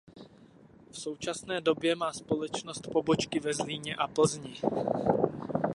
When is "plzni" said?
4.07-4.55